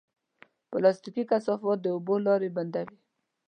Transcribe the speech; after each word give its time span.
پلاستيکي 0.71 1.23
کثافات 1.31 1.77
د 1.81 1.87
اوبو 1.95 2.15
لارې 2.25 2.49
بندوي. 2.57 2.97